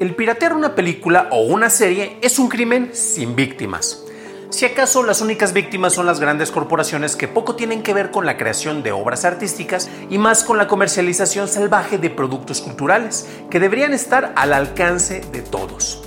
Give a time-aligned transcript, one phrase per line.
[0.00, 4.02] El piratear una película o una serie es un crimen sin víctimas.
[4.50, 8.26] Si acaso las únicas víctimas son las grandes corporaciones que poco tienen que ver con
[8.26, 13.60] la creación de obras artísticas y más con la comercialización salvaje de productos culturales, que
[13.60, 16.02] deberían estar al alcance de todos.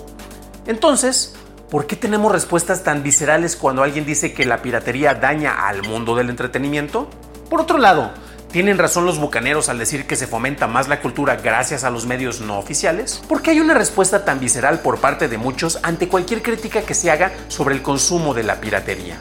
[0.67, 1.35] Entonces,
[1.69, 6.15] ¿por qué tenemos respuestas tan viscerales cuando alguien dice que la piratería daña al mundo
[6.15, 7.07] del entretenimiento?
[7.49, 8.11] Por otro lado,
[8.51, 12.05] ¿Tienen razón los bucaneros al decir que se fomenta más la cultura gracias a los
[12.05, 13.21] medios no oficiales?
[13.27, 16.93] ¿Por qué hay una respuesta tan visceral por parte de muchos ante cualquier crítica que
[16.93, 19.17] se haga sobre el consumo de la piratería?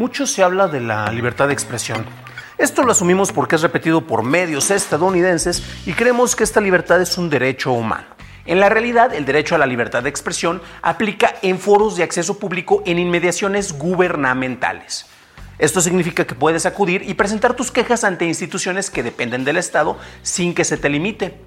[0.00, 2.06] Mucho se habla de la libertad de expresión,
[2.60, 7.16] esto lo asumimos porque es repetido por medios estadounidenses y creemos que esta libertad es
[7.16, 8.06] un derecho humano.
[8.44, 12.38] En la realidad, el derecho a la libertad de expresión aplica en foros de acceso
[12.38, 15.06] público en inmediaciones gubernamentales.
[15.58, 19.98] Esto significa que puedes acudir y presentar tus quejas ante instituciones que dependen del Estado
[20.22, 21.40] sin que se te limite.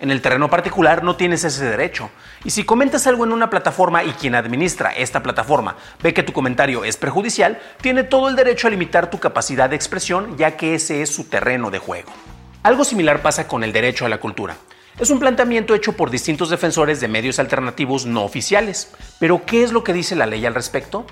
[0.00, 2.08] En el terreno particular no tienes ese derecho.
[2.42, 6.32] Y si comentas algo en una plataforma y quien administra esta plataforma ve que tu
[6.32, 10.74] comentario es perjudicial, tiene todo el derecho a limitar tu capacidad de expresión ya que
[10.74, 12.10] ese es su terreno de juego.
[12.62, 14.56] Algo similar pasa con el derecho a la cultura.
[14.98, 18.92] Es un planteamiento hecho por distintos defensores de medios alternativos no oficiales.
[19.18, 21.04] Pero ¿qué es lo que dice la ley al respecto?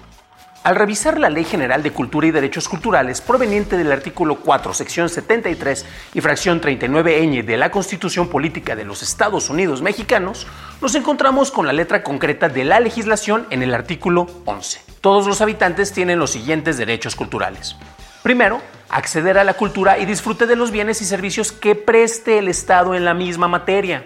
[0.64, 5.08] Al revisar la Ley General de Cultura y Derechos Culturales proveniente del artículo 4, sección
[5.08, 10.46] 73 y fracción 39ñ de la Constitución Política de los Estados Unidos Mexicanos,
[10.82, 14.80] nos encontramos con la letra concreta de la legislación en el artículo 11.
[15.00, 17.76] Todos los habitantes tienen los siguientes derechos culturales.
[18.22, 22.48] Primero, acceder a la cultura y disfrute de los bienes y servicios que preste el
[22.48, 24.04] Estado en la misma materia.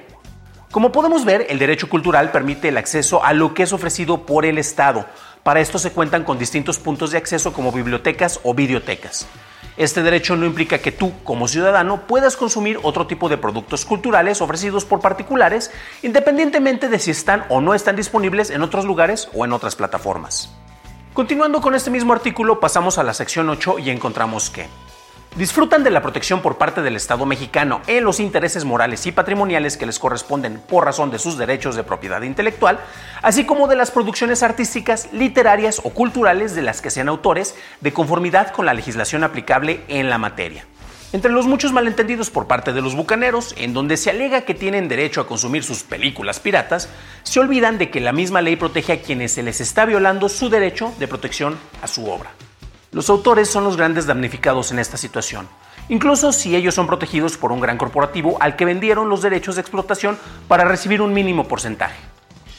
[0.70, 4.46] Como podemos ver, el derecho cultural permite el acceso a lo que es ofrecido por
[4.46, 5.06] el Estado,
[5.42, 9.26] para esto se cuentan con distintos puntos de acceso como bibliotecas o videotecas.
[9.76, 14.42] Este derecho no implica que tú, como ciudadano, puedas consumir otro tipo de productos culturales
[14.42, 15.70] ofrecidos por particulares,
[16.02, 20.50] independientemente de si están o no están disponibles en otros lugares o en otras plataformas.
[21.14, 24.66] Continuando con este mismo artículo, pasamos a la sección 8 y encontramos que
[25.36, 29.76] disfrutan de la protección por parte del Estado mexicano en los intereses morales y patrimoniales
[29.76, 32.78] que les corresponden por razón de sus derechos de propiedad intelectual,
[33.22, 37.92] así como de las producciones artísticas, literarias o culturales de las que sean autores, de
[37.92, 40.66] conformidad con la legislación aplicable en la materia.
[41.12, 44.88] Entre los muchos malentendidos por parte de los bucaneros, en donde se alega que tienen
[44.88, 46.88] derecho a consumir sus películas piratas,
[47.22, 50.48] se olvidan de que la misma ley protege a quienes se les está violando su
[50.48, 52.30] derecho de protección a su obra.
[52.92, 55.48] Los autores son los grandes damnificados en esta situación,
[55.88, 59.62] incluso si ellos son protegidos por un gran corporativo al que vendieron los derechos de
[59.62, 61.96] explotación para recibir un mínimo porcentaje.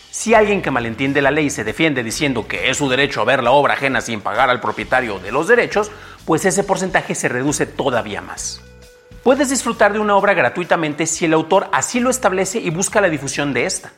[0.10, 3.44] Si alguien que malentiende la ley se defiende diciendo que es su derecho a ver
[3.44, 5.92] la obra ajena sin pagar al propietario de los derechos,
[6.26, 8.60] pues ese porcentaje se reduce todavía más.
[9.22, 13.10] Puedes disfrutar de una obra gratuitamente si el autor así lo establece y busca la
[13.10, 13.92] difusión de esta.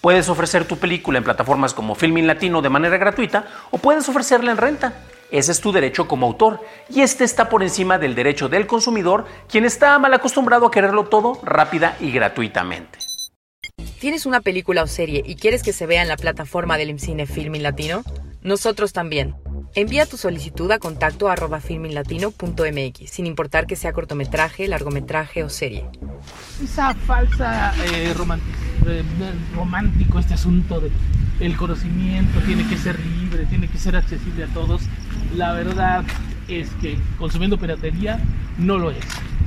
[0.00, 4.52] Puedes ofrecer tu película en plataformas como Filmin Latino de manera gratuita o puedes ofrecerla
[4.52, 4.92] en renta.
[5.32, 6.60] Ese es tu derecho como autor
[6.90, 11.04] y este está por encima del derecho del consumidor, quien está mal acostumbrado a quererlo
[11.04, 12.98] todo rápida y gratuitamente.
[13.98, 17.26] ¿Tienes una película o serie y quieres que se vea en la plataforma del IMCINE
[17.26, 18.04] Filmin Latino?
[18.42, 19.34] Nosotros también.
[19.74, 25.86] Envía tu solicitud a contacto arroba filminlatino.mx, sin importar que sea cortometraje, largometraje o serie.
[26.62, 30.90] Esa falsa eh, eh, romántico este asunto de
[31.40, 34.82] el conocimiento tiene que ser libre, tiene que ser accesible a todos.
[35.36, 36.04] La verdad
[36.48, 38.20] es que consumiendo piratería
[38.58, 39.04] no lo es.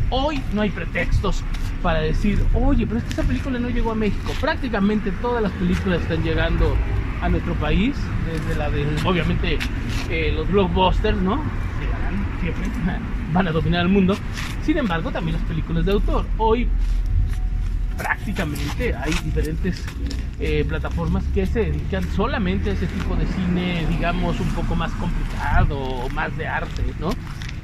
[0.10, 1.44] Hoy no hay pretextos
[1.84, 4.32] para decir, oye, pero es que esa película no llegó a México.
[4.42, 6.76] Prácticamente todas las películas están llegando
[7.22, 7.96] a nuestro país,
[8.26, 9.60] desde la de, obviamente,
[10.10, 11.44] eh, los blockbusters, ¿no?
[11.80, 12.70] Llegarán siempre,
[13.34, 14.16] van a dominar el mundo.
[14.64, 16.26] Sin embargo, también las películas de autor.
[16.38, 16.68] Hoy
[17.98, 19.84] prácticamente hay diferentes
[20.40, 24.92] eh, plataformas que se dedican solamente a ese tipo de cine, digamos, un poco más
[24.94, 27.10] complicado más de arte, ¿no?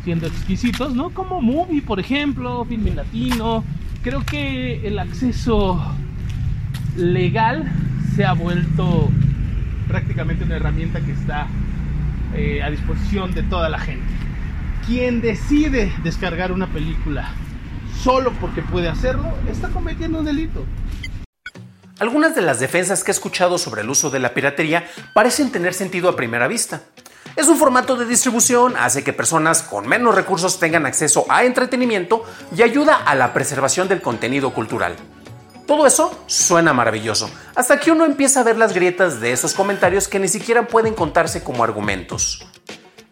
[0.04, 1.10] Siendo exquisitos, ¿no?
[1.12, 3.64] Como Movie, por ejemplo, Filme Latino.
[4.02, 5.80] Creo que el acceso
[6.96, 7.72] legal
[8.16, 9.10] se ha vuelto
[9.88, 11.48] prácticamente una herramienta que está
[12.36, 14.06] eh, a disposición de toda la gente.
[14.88, 17.30] Quien decide descargar una película
[18.04, 20.66] solo porque puede hacerlo, está cometiendo un delito.
[22.00, 25.74] Algunas de las defensas que he escuchado sobre el uso de la piratería parecen tener
[25.76, 26.82] sentido a primera vista.
[27.36, 32.26] Es un formato de distribución, hace que personas con menos recursos tengan acceso a entretenimiento
[32.56, 34.96] y ayuda a la preservación del contenido cultural.
[35.68, 40.08] Todo eso suena maravilloso, hasta que uno empieza a ver las grietas de esos comentarios
[40.08, 42.46] que ni siquiera pueden contarse como argumentos.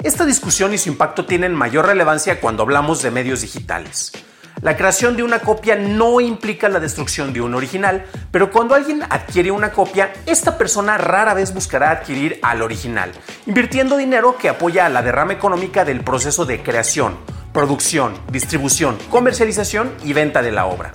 [0.03, 4.11] Esta discusión y su impacto tienen mayor relevancia cuando hablamos de medios digitales.
[4.61, 9.03] La creación de una copia no implica la destrucción de un original, pero cuando alguien
[9.03, 13.11] adquiere una copia, esta persona rara vez buscará adquirir al original,
[13.47, 17.15] invirtiendo dinero que apoya a la derrama económica del proceso de creación,
[17.53, 20.91] producción, distribución, comercialización y venta de la obra.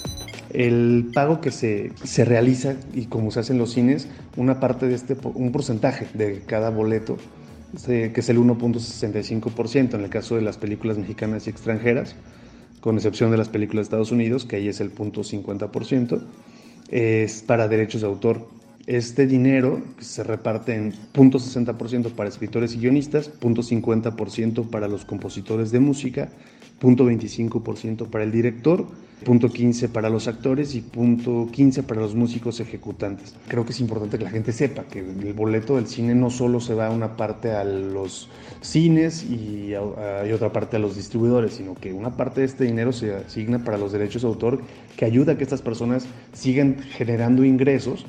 [0.50, 4.87] El pago que se, se realiza y como se hace en los cines, una parte
[4.87, 7.16] de este, un porcentaje de cada boleto,
[7.87, 12.14] que es el 1.65% en el caso de las películas mexicanas y extranjeras,
[12.85, 16.21] con excepción de las películas de Estados Unidos, que ahí es el punto 50%,
[16.91, 18.47] es para derechos de autor.
[18.87, 25.07] Este dinero se reparte en punto 60% para escritores y guionistas, punto 50% para los
[25.07, 26.29] compositores de música,
[26.79, 28.87] punto 25% para el director,
[29.25, 33.34] punto 15 para los actores y punto 15 para los músicos ejecutantes.
[33.49, 36.61] Creo que es importante que la gente sepa que el boleto del cine no solo
[36.61, 38.28] se va una parte a los
[38.61, 42.93] cines y hay otra parte a los distribuidores, sino que una parte de este dinero
[42.93, 44.61] se asigna para los derechos de autor
[44.96, 48.06] que ayuda a que estas personas sigan generando ingresos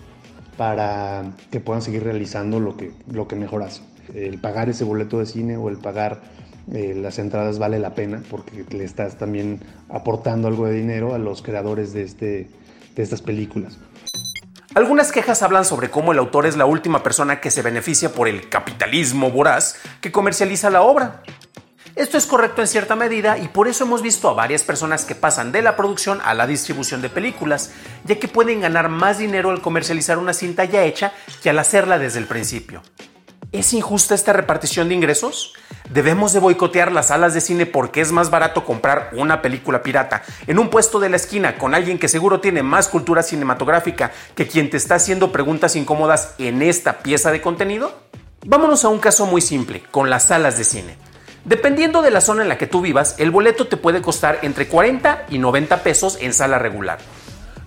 [0.57, 3.85] para que puedan seguir realizando lo que, lo que mejor hacen.
[4.13, 6.21] El pagar ese boleto de cine o el pagar
[6.73, 9.59] eh, las entradas vale la pena porque le estás también
[9.89, 12.49] aportando algo de dinero a los creadores de, este,
[12.95, 13.77] de estas películas.
[14.73, 18.27] Algunas quejas hablan sobre cómo el autor es la última persona que se beneficia por
[18.27, 21.23] el capitalismo voraz que comercializa la obra.
[21.95, 25.15] Esto es correcto en cierta medida y por eso hemos visto a varias personas que
[25.15, 27.71] pasan de la producción a la distribución de películas,
[28.03, 31.97] ya que pueden ganar más dinero al comercializar una cinta ya hecha que al hacerla
[31.97, 32.81] desde el principio.
[33.55, 35.53] ¿Es injusta esta repartición de ingresos?
[35.89, 40.23] ¿Debemos de boicotear las salas de cine porque es más barato comprar una película pirata
[40.45, 44.45] en un puesto de la esquina con alguien que seguro tiene más cultura cinematográfica que
[44.45, 47.97] quien te está haciendo preguntas incómodas en esta pieza de contenido?
[48.45, 50.97] Vámonos a un caso muy simple, con las salas de cine.
[51.45, 54.67] Dependiendo de la zona en la que tú vivas, el boleto te puede costar entre
[54.67, 56.97] 40 y 90 pesos en sala regular.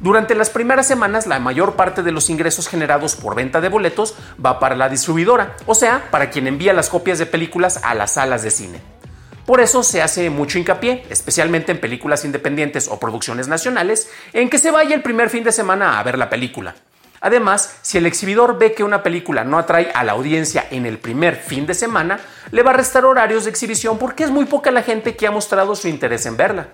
[0.00, 4.14] Durante las primeras semanas, la mayor parte de los ingresos generados por venta de boletos
[4.44, 8.12] va para la distribuidora, o sea, para quien envía las copias de películas a las
[8.12, 8.80] salas de cine.
[9.44, 14.58] Por eso se hace mucho hincapié, especialmente en películas independientes o producciones nacionales, en que
[14.58, 16.76] se vaya el primer fin de semana a ver la película.
[17.20, 20.98] Además, si el exhibidor ve que una película no atrae a la audiencia en el
[20.98, 22.20] primer fin de semana,
[22.52, 25.32] le va a restar horarios de exhibición porque es muy poca la gente que ha
[25.32, 26.68] mostrado su interés en verla.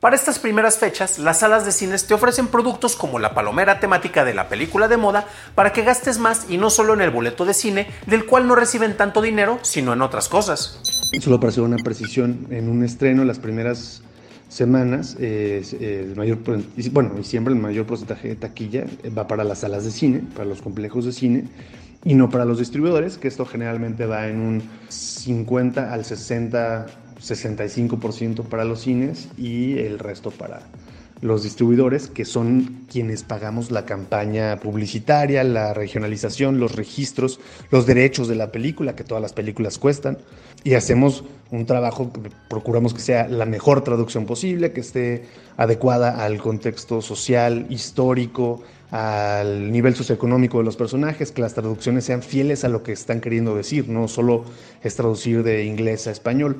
[0.00, 4.24] Para estas primeras fechas, las salas de cines te ofrecen productos como la palomera temática
[4.24, 7.44] de la película de moda para que gastes más y no solo en el boleto
[7.44, 10.78] de cine, del cual no reciben tanto dinero, sino en otras cosas.
[11.20, 14.02] Solo para hacer una precisión, en un estreno, las primeras
[14.48, 16.38] semanas, eh, el mayor,
[16.92, 18.84] bueno, siempre el mayor porcentaje de taquilla
[19.18, 21.48] va para las salas de cine, para los complejos de cine,
[22.04, 26.86] y no para los distribuidores, que esto generalmente va en un 50 al 60
[27.20, 30.62] 65% para los cines y el resto para
[31.20, 38.28] los distribuidores, que son quienes pagamos la campaña publicitaria, la regionalización, los registros, los derechos
[38.28, 40.18] de la película, que todas las películas cuestan,
[40.64, 42.12] y hacemos un trabajo
[42.48, 45.24] procuramos que sea la mejor traducción posible, que esté
[45.56, 52.22] adecuada al contexto social, histórico, al nivel socioeconómico de los personajes, que las traducciones sean
[52.22, 54.44] fieles a lo que están queriendo decir, no solo
[54.82, 56.58] es traducir de inglés a español.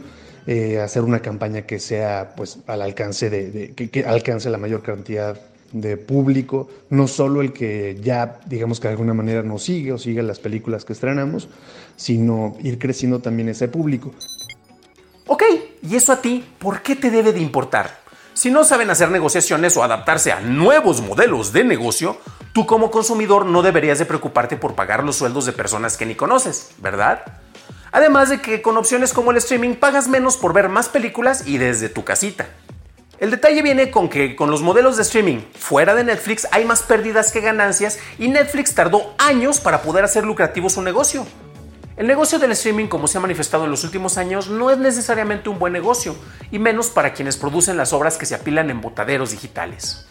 [0.51, 5.39] Eh, hacer una campaña que sea pues al alcance de, que, alcance la mayor cantidad
[5.73, 9.99] de público, no solo el que ya digamos que de alguna manera nos sigue o
[9.99, 11.51] sigue las películas que estrenamos,
[11.97, 14.15] sino ir creciendo también ese público.
[15.27, 15.43] Ok,
[15.83, 17.99] ¿y eso a ti por qué te debe de importar?
[18.33, 22.17] Si no saben hacer negociaciones o adaptarse a nuevos modelos de negocio,
[22.55, 26.15] tú como consumidor no deberías de preocuparte por pagar los sueldos de personas que ni
[26.15, 27.21] conoces, ¿verdad?
[27.93, 31.59] Además de que con opciones como el streaming pagas menos por ver más películas y
[31.59, 32.49] desde tu casita.
[33.19, 36.83] El detalle viene con que con los modelos de streaming fuera de Netflix hay más
[36.83, 41.27] pérdidas que ganancias y Netflix tardó años para poder hacer lucrativo su negocio.
[41.97, 45.49] El negocio del streaming, como se ha manifestado en los últimos años, no es necesariamente
[45.49, 46.15] un buen negocio,
[46.53, 50.07] y menos para quienes producen las obras que se apilan en botaderos digitales.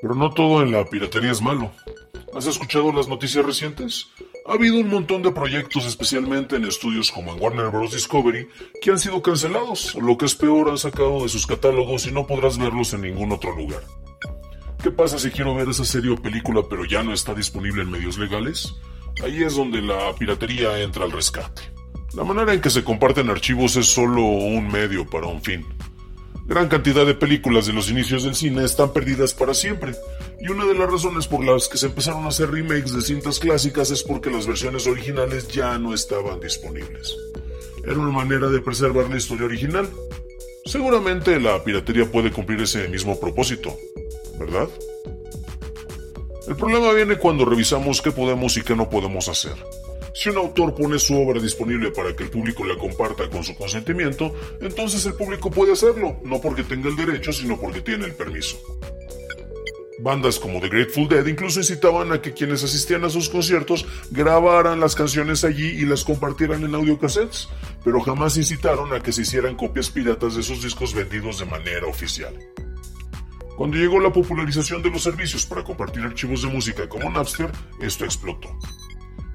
[0.00, 1.72] Pero no todo en la piratería es malo.
[2.34, 4.08] ¿Has escuchado las noticias recientes?
[4.46, 7.92] Ha habido un montón de proyectos, especialmente en estudios como en Warner Bros.
[7.92, 8.48] Discovery,
[8.80, 12.12] que han sido cancelados, o lo que es peor, han sacado de sus catálogos y
[12.12, 13.82] no podrás verlos en ningún otro lugar.
[14.82, 17.90] ¿Qué pasa si quiero ver esa serie o película pero ya no está disponible en
[17.90, 18.74] medios legales?
[19.22, 21.62] Ahí es donde la piratería entra al rescate.
[22.14, 25.66] La manera en que se comparten archivos es solo un medio para un fin.
[26.50, 29.94] Gran cantidad de películas de los inicios del cine están perdidas para siempre,
[30.40, 33.38] y una de las razones por las que se empezaron a hacer remakes de cintas
[33.38, 37.16] clásicas es porque las versiones originales ya no estaban disponibles.
[37.84, 39.88] Era una manera de preservar la historia original.
[40.64, 43.78] Seguramente la piratería puede cumplir ese mismo propósito,
[44.36, 44.68] ¿verdad?
[46.48, 49.54] El problema viene cuando revisamos qué podemos y qué no podemos hacer.
[50.12, 53.54] Si un autor pone su obra disponible para que el público la comparta con su
[53.54, 58.14] consentimiento, entonces el público puede hacerlo, no porque tenga el derecho, sino porque tiene el
[58.14, 58.58] permiso.
[60.02, 64.80] Bandas como The Grateful Dead incluso incitaban a que quienes asistían a sus conciertos grabaran
[64.80, 67.48] las canciones allí y las compartieran en audiocassettes,
[67.84, 71.86] pero jamás incitaron a que se hicieran copias piratas de sus discos vendidos de manera
[71.86, 72.34] oficial.
[73.56, 77.52] Cuando llegó la popularización de los servicios para compartir archivos de música como Napster,
[77.82, 78.48] esto explotó.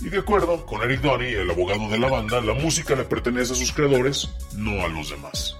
[0.06, 3.54] Y de acuerdo con Eric Donny, el abogado de la banda, la música le pertenece
[3.54, 5.58] a sus creadores, no a los demás.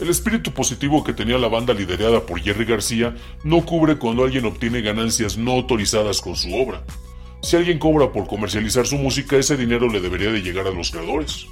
[0.00, 4.44] El espíritu positivo que tenía la banda liderada por Jerry García no cubre cuando alguien
[4.44, 6.84] obtiene ganancias no autorizadas con su obra.
[7.42, 10.92] Si alguien cobra por comercializar su música, ese dinero le debería de llegar a los
[10.92, 11.48] creadores.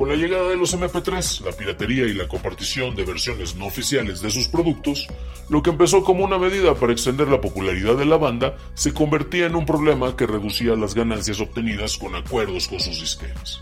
[0.00, 4.22] Con la llegada de los MP3, la piratería y la compartición de versiones no oficiales
[4.22, 5.06] de sus productos,
[5.50, 9.44] lo que empezó como una medida para extender la popularidad de la banda se convertía
[9.44, 13.60] en un problema que reducía las ganancias obtenidas con acuerdos con sus disqueras.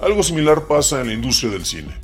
[0.00, 1.94] Algo similar pasa en la industria del cine.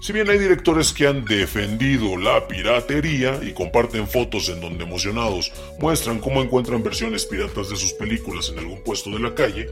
[0.00, 5.52] Si bien hay directores que han defendido la piratería y comparten fotos en donde emocionados
[5.80, 9.66] muestran cómo encuentran versiones piratas de sus películas en algún puesto de la calle,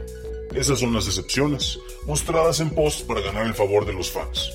[0.55, 4.51] esas son las excepciones, mostradas en post para ganar el favor de los fans.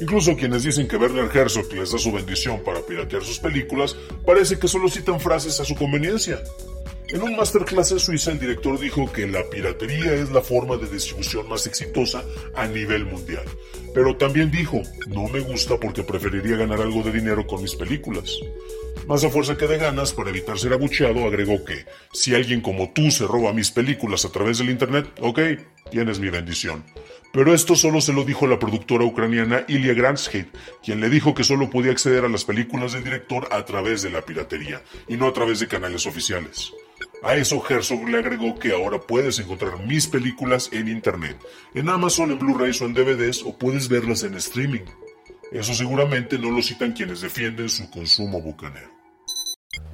[0.00, 4.58] Incluso quienes dicen que Werner Herzog les da su bendición para piratear sus películas, parece
[4.58, 6.40] que solo citan frases a su conveniencia.
[7.08, 10.86] En un masterclass en Suiza, el director dijo que la piratería es la forma de
[10.86, 12.22] distribución más exitosa
[12.54, 13.44] a nivel mundial.
[13.94, 18.38] Pero también dijo, no me gusta porque preferiría ganar algo de dinero con mis películas.
[19.08, 22.90] Más a fuerza que de ganas, para evitar ser abucheado, agregó que, si alguien como
[22.90, 25.40] tú se roba mis películas a través del Internet, ok,
[25.90, 26.84] tienes mi bendición.
[27.32, 30.48] Pero esto solo se lo dijo la productora ucraniana Ilya Gransheid,
[30.84, 34.10] quien le dijo que solo podía acceder a las películas del director a través de
[34.10, 36.74] la piratería, y no a través de canales oficiales.
[37.22, 41.38] A eso Herzog le agregó que ahora puedes encontrar mis películas en Internet,
[41.72, 44.84] en Amazon, en Blu-rays o en DVDs, o puedes verlas en streaming.
[45.50, 48.97] Eso seguramente no lo citan quienes defienden su consumo bucanero.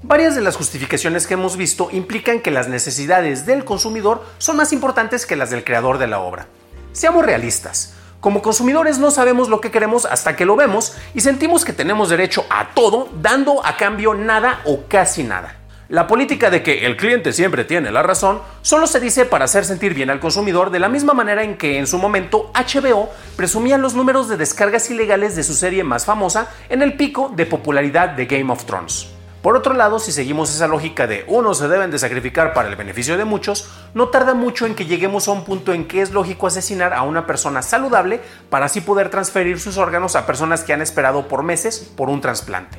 [0.07, 4.73] Varias de las justificaciones que hemos visto implican que las necesidades del consumidor son más
[4.73, 6.47] importantes que las del creador de la obra.
[6.93, 7.95] Seamos realistas.
[8.21, 12.11] Como consumidores no sabemos lo que queremos hasta que lo vemos y sentimos que tenemos
[12.11, 15.57] derecho a todo dando a cambio nada o casi nada.
[15.89, 19.65] La política de que el cliente siempre tiene la razón solo se dice para hacer
[19.65, 23.79] sentir bien al consumidor de la misma manera en que en su momento HBO presumía
[23.79, 28.11] los números de descargas ilegales de su serie más famosa en el pico de popularidad
[28.11, 29.14] de Game of Thrones.
[29.45, 32.77] Por otro lado, si seguimos esa lógica de unos se deben de sacrificar para el
[32.77, 36.13] beneficio de muchos, no tarda mucho en que lleguemos a un punto en que es
[36.13, 40.73] lógico asesinar a una persona saludable para así poder transferir sus órganos a personas que
[40.73, 42.79] han esperado por meses por un trasplante.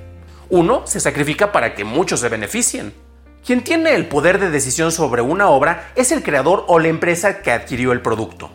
[0.50, 2.95] Uno se sacrifica para que muchos se beneficien.
[3.45, 7.43] Quien tiene el poder de decisión sobre una obra es el creador o la empresa
[7.43, 8.50] que adquirió el producto.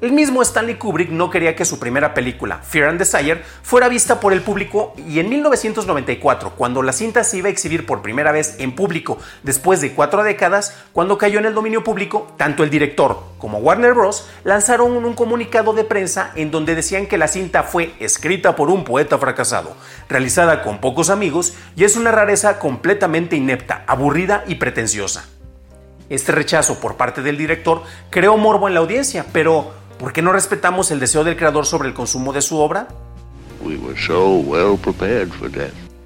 [0.00, 4.20] El mismo Stanley Kubrick no quería que su primera película, Fear and Desire, fuera vista
[4.20, 8.30] por el público y en 1994, cuando la cinta se iba a exhibir por primera
[8.30, 12.70] vez en público después de cuatro décadas, cuando cayó en el dominio público, tanto el
[12.70, 14.28] director como Warner Bros.
[14.44, 18.84] lanzaron un comunicado de prensa en donde decían que la cinta fue escrita por un
[18.84, 19.76] poeta fracasado,
[20.08, 25.24] realizada con pocos amigos y es una rareza completamente inepta, aburrida y pretenciosa.
[26.08, 30.32] Este rechazo por parte del director creó morbo en la audiencia, pero ¿Por qué no
[30.32, 32.86] respetamos el deseo del creador sobre el consumo de su obra?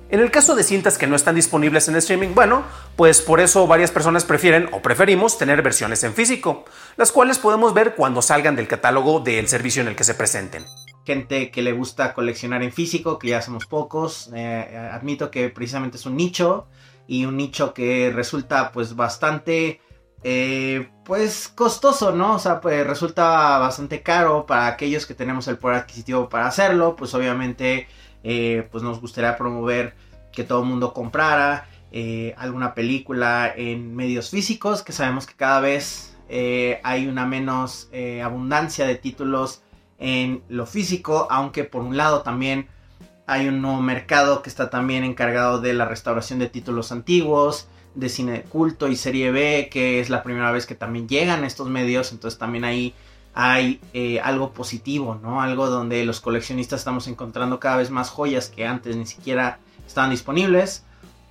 [0.09, 2.65] En el caso de cintas que no están disponibles en streaming, bueno,
[2.97, 6.65] pues por eso varias personas prefieren o preferimos tener versiones en físico,
[6.97, 10.65] las cuales podemos ver cuando salgan del catálogo del servicio en el que se presenten.
[11.05, 15.97] Gente que le gusta coleccionar en físico, que ya somos pocos, eh, admito que precisamente
[15.99, 16.67] es un nicho
[17.07, 19.81] y un nicho que resulta pues bastante
[20.25, 22.35] eh, pues costoso, ¿no?
[22.35, 26.95] O sea, pues resulta bastante caro para aquellos que tenemos el poder adquisitivo para hacerlo,
[26.97, 27.89] pues obviamente
[28.23, 29.95] eh, pues nos gustaría promover
[30.33, 35.61] que todo el mundo comprara eh, alguna película en medios físicos, que sabemos que cada
[35.61, 36.09] vez
[36.83, 37.91] hay una menos
[38.25, 39.63] abundancia de títulos
[39.99, 42.69] en lo físico, aunque por un lado también
[43.27, 48.09] hay un nuevo mercado que está también encargado de la restauración de títulos antiguos, de
[48.09, 52.13] cine culto y serie B, que es la primera vez que también llegan estos medios,
[52.13, 52.95] entonces también ahí
[53.35, 55.41] hay eh, algo positivo, ¿no?
[55.41, 60.11] Algo donde los coleccionistas estamos encontrando cada vez más joyas que antes ni siquiera estaban
[60.11, 60.85] disponibles.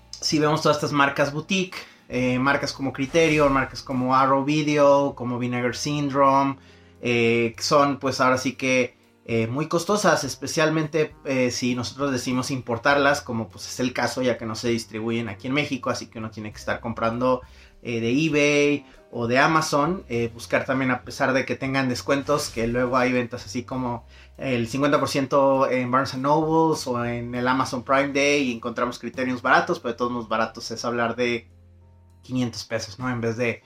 [0.09, 1.77] Si vemos todas estas marcas boutique,
[2.09, 6.57] eh, marcas como Criterion, marcas como Arrow Video, como Vinegar Syndrome,
[7.01, 8.95] eh, son pues ahora sí que
[9.49, 11.15] muy costosas, especialmente
[11.51, 15.47] si nosotros decimos importarlas, como pues es el caso ya que no se distribuyen aquí
[15.47, 17.41] en México, así que uno tiene que estar comprando
[17.81, 22.65] de eBay o de Amazon, eh, buscar también a pesar de que tengan descuentos, que
[22.65, 24.05] luego hay ventas así como
[24.37, 29.79] el 50% en Barnes Nobles o en el Amazon Prime Day y encontramos criterios baratos,
[29.79, 31.49] pero de todos los baratos es hablar de
[32.23, 33.09] 500 pesos, ¿no?
[33.09, 33.61] En vez de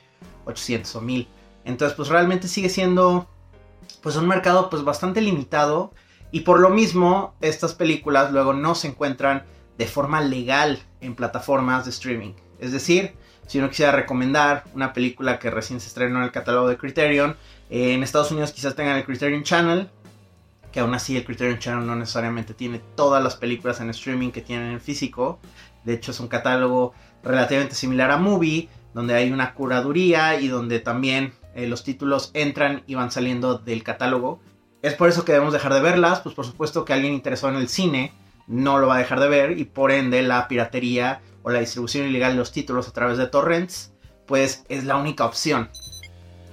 [0.46, 1.28] 800 o 1000.
[1.64, 3.30] Entonces, pues realmente sigue siendo
[4.02, 5.94] pues un mercado pues bastante limitado
[6.32, 9.44] y por lo mismo estas películas luego no se encuentran
[9.78, 12.34] de forma legal en plataformas de streaming.
[12.60, 13.16] Es decir,
[13.48, 17.36] si uno quisiera recomendar una película que recién se estrenó en el catálogo de Criterion,
[17.70, 19.90] en Estados Unidos quizás tengan el Criterion Channel,
[20.72, 24.42] que aún así el Criterion Channel no necesariamente tiene todas las películas en streaming que
[24.42, 25.40] tienen en físico.
[25.84, 30.80] De hecho es un catálogo relativamente similar a Movie, donde hay una curaduría y donde
[30.80, 34.40] también eh, los títulos entran y van saliendo del catálogo.
[34.82, 37.60] Es por eso que debemos dejar de verlas, pues por supuesto que alguien interesado en
[37.60, 38.14] el cine
[38.46, 42.08] no lo va a dejar de ver y por ende la piratería o la distribución
[42.08, 43.94] ilegal de los títulos a través de torrents,
[44.28, 45.70] pues es la única opción.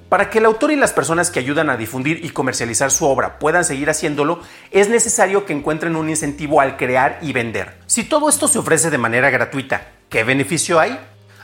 [0.08, 3.38] Para que el autor y las personas que ayudan a difundir y comercializar su obra
[3.38, 7.78] puedan seguir haciéndolo, es necesario que encuentren un incentivo al crear y vender.
[7.86, 10.98] Si todo esto se ofrece de manera gratuita, ¿qué beneficio hay?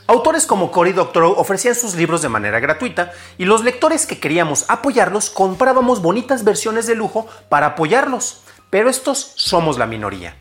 [0.09, 4.65] Autores como Cory Doctorow ofrecían sus libros de manera gratuita y los lectores que queríamos
[4.67, 8.41] apoyarlos comprábamos bonitas versiones de lujo para apoyarlos,
[8.71, 10.35] pero estos somos la minoría.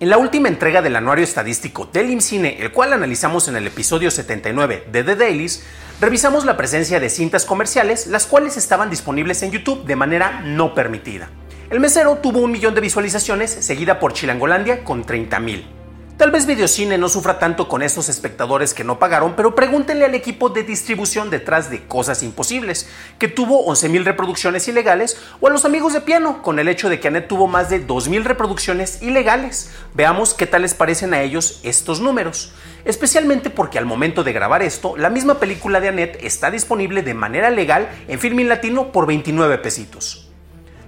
[0.00, 4.10] En la última entrega del anuario estadístico del IMCINE, el cual analizamos en el episodio
[4.10, 5.62] 79 de The Dailies,
[6.00, 10.74] revisamos la presencia de cintas comerciales, las cuales estaban disponibles en YouTube de manera no
[10.74, 11.30] permitida.
[11.70, 15.85] El mesero tuvo un millón de visualizaciones, seguida por Chilangolandia con 30.000.
[16.16, 20.14] Tal vez Videocine no sufra tanto con esos espectadores que no pagaron, pero pregúntenle al
[20.14, 25.66] equipo de distribución detrás de Cosas Imposibles, que tuvo 11.000 reproducciones ilegales, o a los
[25.66, 29.72] amigos de piano, con el hecho de que Annette tuvo más de 2.000 reproducciones ilegales.
[29.92, 32.54] Veamos qué tal les parecen a ellos estos números.
[32.86, 37.12] Especialmente porque al momento de grabar esto, la misma película de Annette está disponible de
[37.12, 40.25] manera legal en Filmin Latino por 29 pesitos.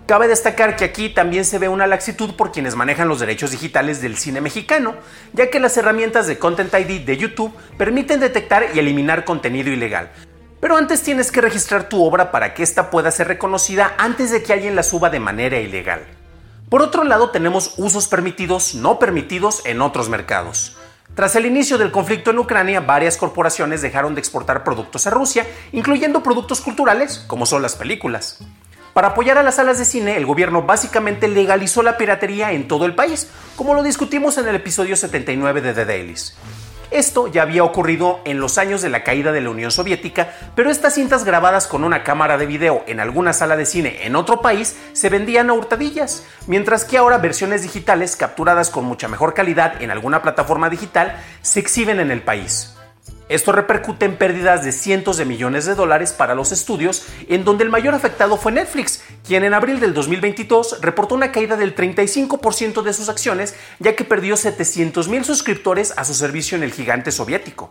[0.08, 4.00] Cabe destacar que aquí también se ve una laxitud por quienes manejan los derechos digitales
[4.00, 4.94] del cine mexicano,
[5.34, 10.10] ya que las herramientas de Content ID de YouTube permiten detectar y eliminar contenido ilegal.
[10.60, 14.42] Pero antes tienes que registrar tu obra para que ésta pueda ser reconocida antes de
[14.42, 16.00] que alguien la suba de manera ilegal.
[16.70, 20.78] Por otro lado, tenemos usos permitidos no permitidos en otros mercados.
[21.14, 25.46] Tras el inicio del conflicto en Ucrania, varias corporaciones dejaron de exportar productos a Rusia,
[25.72, 28.38] incluyendo productos culturales, como son las películas.
[28.92, 32.84] Para apoyar a las salas de cine, el gobierno básicamente legalizó la piratería en todo
[32.86, 36.36] el país, como lo discutimos en el episodio 79 de The Dailies.
[36.90, 40.70] Esto ya había ocurrido en los años de la caída de la Unión Soviética, pero
[40.70, 44.40] estas cintas grabadas con una cámara de video en alguna sala de cine en otro
[44.40, 49.82] país se vendían a hurtadillas, mientras que ahora versiones digitales capturadas con mucha mejor calidad
[49.82, 52.77] en alguna plataforma digital se exhiben en el país.
[53.28, 57.64] Esto repercute en pérdidas de cientos de millones de dólares para los estudios, en donde
[57.64, 62.82] el mayor afectado fue Netflix, quien en abril del 2022 reportó una caída del 35%
[62.82, 67.12] de sus acciones, ya que perdió 700 mil suscriptores a su servicio en el gigante
[67.12, 67.70] soviético.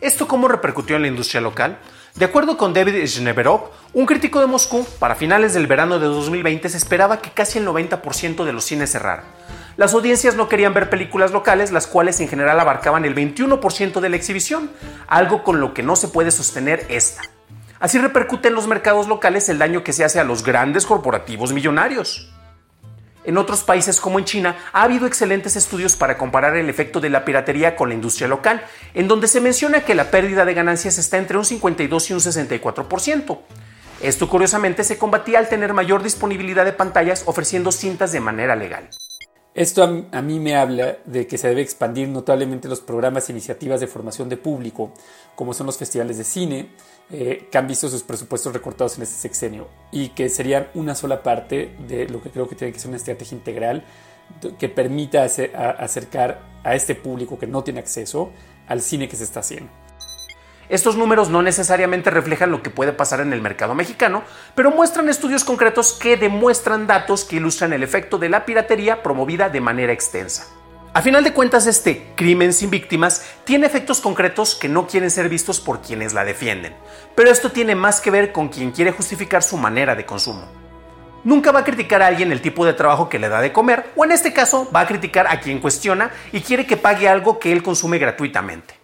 [0.00, 1.78] ¿Esto cómo repercutió en la industria local?
[2.14, 6.68] De acuerdo con David Shneverov, un crítico de Moscú, para finales del verano de 2020
[6.68, 9.24] se esperaba que casi el 90% de los cines cerraran.
[9.76, 14.08] Las audiencias no querían ver películas locales, las cuales en general abarcaban el 21% de
[14.08, 14.70] la exhibición,
[15.06, 17.22] algo con lo que no se puede sostener esta.
[17.80, 21.52] Así repercute en los mercados locales el daño que se hace a los grandes corporativos
[21.52, 22.32] millonarios.
[23.24, 27.08] En otros países como en China ha habido excelentes estudios para comparar el efecto de
[27.08, 30.98] la piratería con la industria local, en donde se menciona que la pérdida de ganancias
[30.98, 33.38] está entre un 52 y un 64%.
[34.02, 38.88] Esto curiosamente se combatía al tener mayor disponibilidad de pantallas ofreciendo cintas de manera legal.
[39.54, 43.80] Esto a, mí me habla de que se debe expandir notablemente los programas e iniciativas
[43.80, 44.92] de formación de público,
[45.34, 46.70] como son los festivales de cine,
[47.10, 51.22] eh, que han visto sus presupuestos recortados en este sexenio y que serían una sola
[51.22, 53.84] parte de lo que creo que tiene que ser una estrategia integral
[54.58, 58.30] que permita acercar a este público que no tiene acceso
[58.66, 59.81] al cine que se está haciendo.
[60.68, 64.22] Estos números no necesariamente reflejan lo que puede pasar en el mercado mexicano,
[64.54, 69.48] pero muestran estudios concretos que demuestran datos que ilustran el efecto de la piratería promovida
[69.48, 70.46] de manera extensa.
[70.94, 75.30] A final de cuentas, este crimen sin víctimas tiene efectos concretos que no quieren ser
[75.30, 76.74] vistos por quienes la defienden,
[77.14, 80.46] pero esto tiene más que ver con quien quiere justificar su manera de consumo.
[81.24, 83.90] Nunca va a criticar a alguien el tipo de trabajo que le da de comer,
[83.96, 87.38] o en este caso va a criticar a quien cuestiona y quiere que pague algo
[87.38, 88.81] que él consume gratuitamente.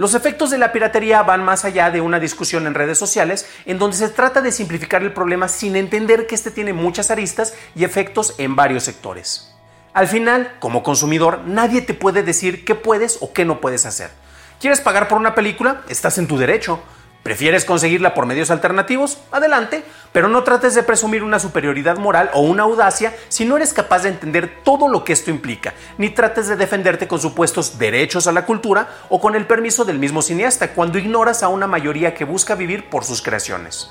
[0.00, 3.78] Los efectos de la piratería van más allá de una discusión en redes sociales en
[3.78, 7.84] donde se trata de simplificar el problema sin entender que este tiene muchas aristas y
[7.84, 9.54] efectos en varios sectores.
[9.92, 14.08] Al final, como consumidor, nadie te puede decir qué puedes o qué no puedes hacer.
[14.58, 15.82] ¿Quieres pagar por una película?
[15.90, 16.80] Estás en tu derecho.
[17.22, 19.18] ¿Prefieres conseguirla por medios alternativos?
[19.30, 23.74] Adelante, pero no trates de presumir una superioridad moral o una audacia si no eres
[23.74, 28.26] capaz de entender todo lo que esto implica, ni trates de defenderte con supuestos derechos
[28.26, 32.14] a la cultura o con el permiso del mismo cineasta cuando ignoras a una mayoría
[32.14, 33.90] que busca vivir por sus creaciones.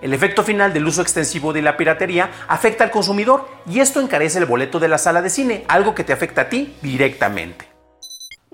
[0.00, 4.38] El efecto final del uso extensivo de la piratería afecta al consumidor y esto encarece
[4.38, 7.73] el boleto de la sala de cine, algo que te afecta a ti directamente.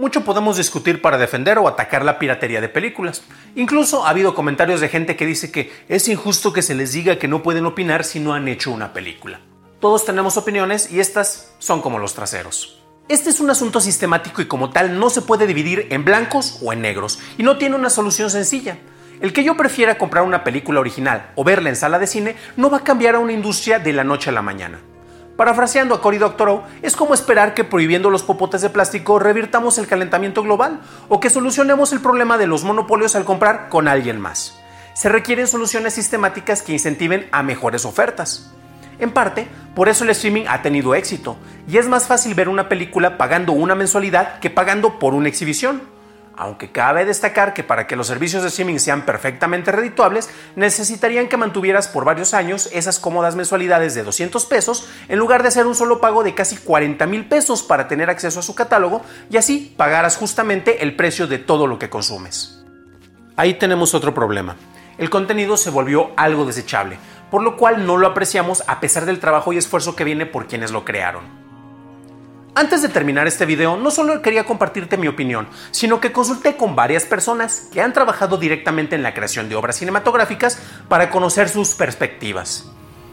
[0.01, 3.23] Mucho podemos discutir para defender o atacar la piratería de películas.
[3.55, 7.19] Incluso ha habido comentarios de gente que dice que es injusto que se les diga
[7.19, 9.41] que no pueden opinar si no han hecho una película.
[9.79, 12.81] Todos tenemos opiniones y estas son como los traseros.
[13.11, 16.73] Este es un asunto sistemático y como tal no se puede dividir en blancos o
[16.73, 18.79] en negros y no tiene una solución sencilla.
[19.21, 22.71] El que yo prefiera comprar una película original o verla en sala de cine no
[22.71, 24.81] va a cambiar a una industria de la noche a la mañana.
[25.41, 29.87] Parafraseando a Cory Doctorow, es como esperar que prohibiendo los popotes de plástico revirtamos el
[29.87, 34.61] calentamiento global o que solucionemos el problema de los monopolios al comprar con alguien más.
[34.93, 38.53] Se requieren soluciones sistemáticas que incentiven a mejores ofertas.
[38.99, 42.69] En parte, por eso el streaming ha tenido éxito, y es más fácil ver una
[42.69, 45.81] película pagando una mensualidad que pagando por una exhibición
[46.41, 51.37] aunque cabe destacar que para que los servicios de streaming sean perfectamente redituables, necesitarían que
[51.37, 55.75] mantuvieras por varios años esas cómodas mensualidades de 200 pesos en lugar de hacer un
[55.75, 59.75] solo pago de casi 40 mil pesos para tener acceso a su catálogo y así
[59.77, 62.65] pagaras justamente el precio de todo lo que consumes.
[63.37, 64.57] Ahí tenemos otro problema.
[64.97, 66.97] El contenido se volvió algo desechable,
[67.31, 70.47] por lo cual no lo apreciamos a pesar del trabajo y esfuerzo que viene por
[70.47, 71.40] quienes lo crearon.
[72.53, 76.75] Antes de terminar este video, no solo quería compartirte mi opinión, sino que consulté con
[76.75, 81.75] varias personas que han trabajado directamente en la creación de obras cinematográficas para conocer sus
[81.75, 82.69] perspectivas.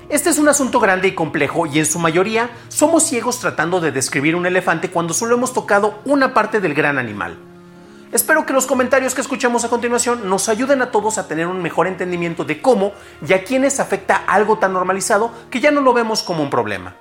[0.09, 3.91] Este es un asunto grande y complejo y en su mayoría somos ciegos tratando de
[3.91, 7.37] describir un elefante cuando solo hemos tocado una parte del gran animal.
[8.11, 11.61] Espero que los comentarios que escuchemos a continuación nos ayuden a todos a tener un
[11.61, 12.93] mejor entendimiento de cómo
[13.27, 16.95] y a quienes afecta algo tan normalizado que ya no lo vemos como un problema.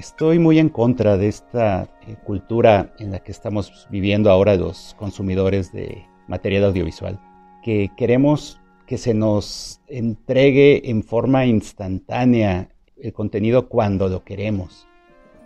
[0.00, 4.96] Estoy muy en contra de esta eh, cultura en la que estamos viviendo ahora los
[4.98, 7.20] consumidores de material audiovisual,
[7.62, 14.88] que queremos que se nos entregue en forma instantánea el contenido cuando lo queremos.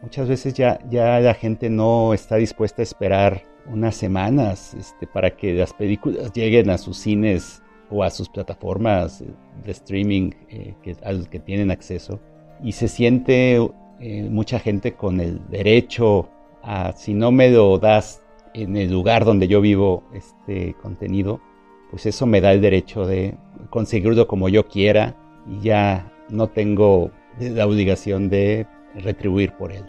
[0.03, 5.37] Muchas veces ya, ya la gente no está dispuesta a esperar unas semanas este, para
[5.37, 9.25] que las películas lleguen a sus cines o a sus plataformas
[9.65, 12.21] de streaming eh, que, al que tienen acceso
[12.63, 13.59] y se siente
[14.07, 16.29] eh, mucha gente con el derecho
[16.63, 18.21] a, si no me lo das
[18.53, 21.41] en el lugar donde yo vivo este contenido,
[21.91, 23.35] pues eso me da el derecho de
[23.71, 25.17] conseguirlo como yo quiera
[25.49, 29.87] y ya no tengo la obligación de retribuir por él.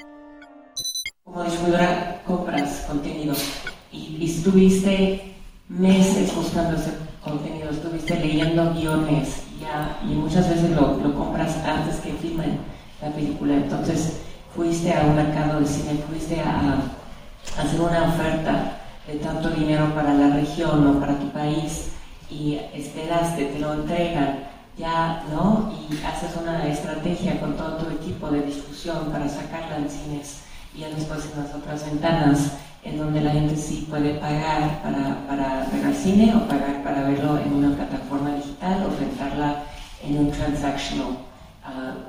[1.26, 3.34] Como distribuidora compras contenido
[3.92, 5.36] y, estuviste
[5.68, 11.98] meses buscando ese contenido, estuviste leyendo guiones ya, y muchas veces lo, lo compras antes
[11.98, 12.60] que filmen
[13.06, 13.54] la película.
[13.54, 14.18] Entonces
[14.56, 16.82] fuiste a un mercado de cine, fuiste a,
[17.62, 21.92] hacer una oferta de tanto dinero para la región o para tu país
[22.30, 24.40] y esperaste, te lo entregan
[24.78, 25.72] ya, ¿no?
[25.72, 30.42] Y haces una estrategia con todo tu equipo de discusión para sacarla en cines
[30.74, 32.52] y ya después en las otras ventanas
[32.84, 37.04] en donde la gente sí puede pagar para, para ver al cine o pagar para
[37.04, 39.64] verlo en una plataforma digital o rentarla
[40.04, 41.18] en un transactional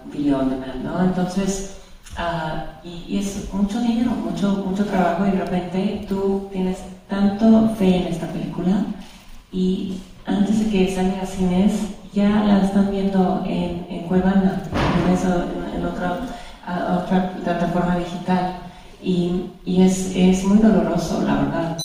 [0.06, 1.02] video on demand, ¿no?
[1.02, 1.78] Entonces,
[2.16, 7.96] ah, y, es mucho dinero, mucho, mucho trabajo y de repente tú tienes tanto fe
[7.96, 8.84] en esta película
[9.52, 11.72] y antes de que salga a cines
[12.12, 14.62] ya la están viendo en, en Cuevana,
[15.06, 16.20] en, eso, en, otra,
[17.02, 18.56] otra plataforma digital
[19.02, 21.78] y, y es, es muy doloroso, la verdad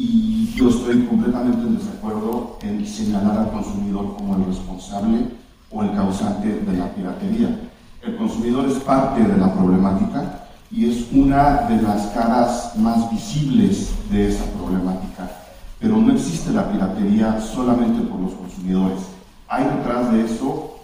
[0.00, 5.26] y yo estoy completamente en desacuerdo en señalar al consumidor como el responsable
[5.70, 7.60] o el causante de la piratería.
[8.02, 13.90] El consumidor es parte de la problemática y es una de las caras más visibles
[14.10, 15.30] de esa problemática.
[15.78, 19.00] Pero no existe la piratería solamente por los consumidores.
[19.48, 20.76] Hay detrás de eso,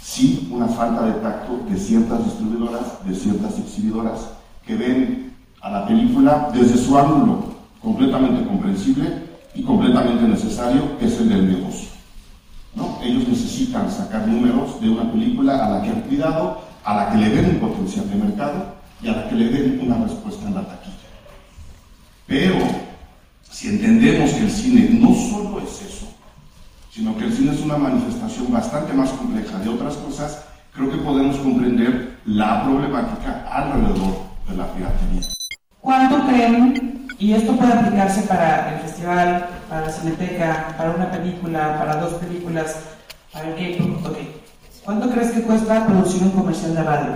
[0.00, 4.30] sí, una falta de tacto de ciertas distribuidoras, de ciertas exhibidoras,
[4.64, 7.44] que ven a la película desde su ángulo,
[7.82, 11.95] completamente comprensible y completamente necesario, que es el del negocio.
[12.76, 12.98] ¿No?
[13.02, 17.18] Ellos necesitan sacar números de una película a la que han cuidado, a la que
[17.18, 20.54] le den un potencial de mercado y a la que le den una respuesta en
[20.54, 20.94] la taquilla.
[22.26, 22.56] Pero
[23.50, 26.06] si entendemos que el cine no solo es eso,
[26.92, 30.98] sino que el cine es una manifestación bastante más compleja de otras cosas, creo que
[30.98, 35.22] podemos comprender la problemática alrededor de la piratería.
[35.80, 41.78] ¿Cuánto creen y esto puede aplicarse para el festival, para la cineteca, para una película,
[41.78, 42.76] para dos películas,
[43.32, 44.16] para el K-pop.
[44.84, 47.12] ¿Cuánto crees que cuesta producir un comercial de radio?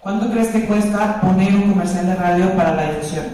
[0.00, 3.26] ¿Cuánto crees que cuesta poner un comercial de radio para la difusión?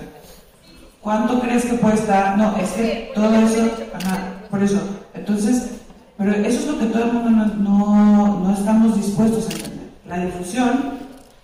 [1.00, 2.34] ¿Cuánto crees que cuesta?
[2.36, 4.18] No, es que todo eso, ajá,
[4.50, 4.80] por eso.
[5.14, 5.70] Entonces,
[6.16, 9.90] pero eso es lo que todo el mundo no, no, no estamos dispuestos a entender.
[10.08, 10.92] La difusión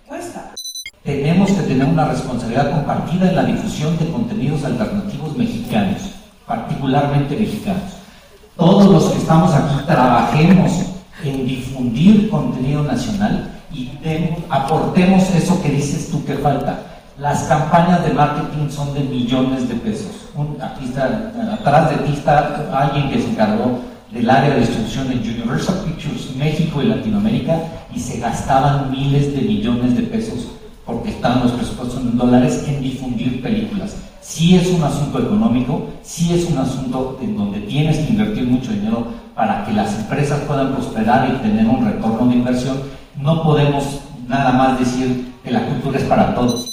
[0.07, 0.53] cuesta.
[1.03, 6.15] Tenemos que tener una responsabilidad compartida en la difusión de contenidos alternativos mexicanos,
[6.49, 8.01] particularmente mexicanos.
[8.57, 10.71] Todos los que estamos aquí trabajemos
[11.23, 13.91] en difundir contenido nacional y
[14.49, 16.79] aportemos eso que dices tú que falta.
[17.19, 20.29] Las campañas de marketing son de millones de pesos.
[20.59, 23.81] aquí está, atrás de ti está alguien que se encargó
[24.11, 27.59] del área de distribución en Universal Pictures México y Latinoamérica
[27.93, 30.47] y se gastaban miles de millones de pesos
[30.83, 34.08] porque están los presupuestos en dólares, en difundir películas.
[34.29, 38.71] Sí es un asunto económico, sí es un asunto en donde tienes que invertir mucho
[38.71, 42.77] dinero para que las empresas puedan prosperar y tener un retorno de inversión.
[43.19, 46.71] No podemos nada más decir que la cultura es para todos.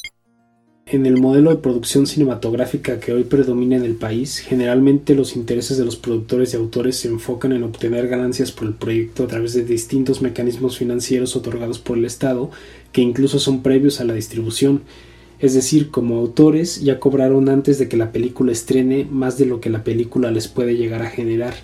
[0.85, 5.79] En el modelo de producción cinematográfica que hoy predomina en el país, generalmente los intereses
[5.79, 9.55] de los productores y autores se enfocan en obtener ganancias por el proyecto a través
[9.55, 12.51] de distintos mecanismos financieros otorgados por el Estado,
[12.92, 14.83] que incluso son previos a la distribución.
[15.38, 19.61] Es decir, como autores ya cobraron antes de que la película estrene más de lo
[19.61, 21.55] que la película les puede llegar a generar.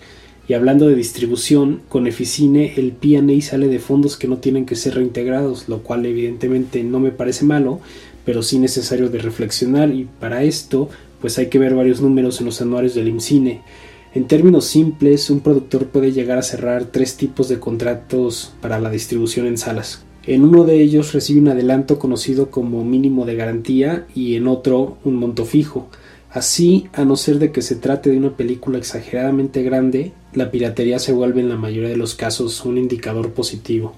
[0.46, 4.76] Y hablando de distribución, con Eficine el P&A sale de fondos que no tienen que
[4.76, 7.80] ser reintegrados, lo cual evidentemente no me parece malo,
[8.24, 12.46] pero sí necesario de reflexionar y para esto pues hay que ver varios números en
[12.46, 13.62] los anuarios del IMCINE.
[14.14, 18.90] En términos simples, un productor puede llegar a cerrar tres tipos de contratos para la
[18.90, 20.04] distribución en salas.
[20.24, 24.98] En uno de ellos recibe un adelanto conocido como mínimo de garantía y en otro
[25.02, 25.88] un monto fijo.
[26.30, 31.00] Así, a no ser de que se trate de una película exageradamente grande, la piratería
[31.00, 33.94] se vuelve en la mayoría de los casos un indicador positivo.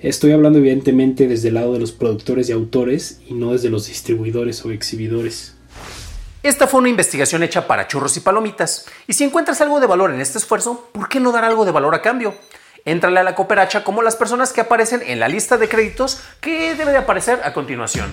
[0.00, 3.88] Estoy hablando evidentemente desde el lado de los productores y autores y no desde los
[3.88, 5.54] distribuidores o exhibidores.
[6.42, 8.86] Esta fue una investigación hecha para churros y palomitas.
[9.08, 11.72] Y si encuentras algo de valor en este esfuerzo, ¿por qué no dar algo de
[11.72, 12.34] valor a cambio?
[12.86, 16.76] Éntrale a la cooperacha como las personas que aparecen en la lista de créditos que
[16.76, 18.12] debe de aparecer a continuación.